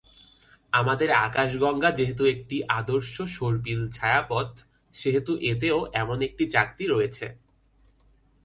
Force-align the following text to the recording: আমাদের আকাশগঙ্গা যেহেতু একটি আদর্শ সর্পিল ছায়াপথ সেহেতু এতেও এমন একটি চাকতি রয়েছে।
আমাদের 0.73 1.09
আকাশগঙ্গা 1.21 1.89
যেহেতু 1.91 2.23
একটি 2.25 2.57
আদর্শ 2.79 3.13
সর্পিল 3.35 3.81
ছায়াপথ 3.89 4.51
সেহেতু 4.93 5.31
এতেও 5.51 5.77
এমন 5.93 6.17
একটি 6.27 6.43
চাকতি 6.53 6.83
রয়েছে। 6.87 7.25